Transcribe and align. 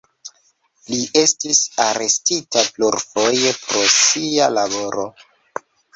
Li 0.93 1.01
estis 1.19 1.59
arestita 1.85 2.63
plurfoje 2.79 3.53
pro 3.67 3.85
sia 3.99 4.49
laboro. 4.59 5.07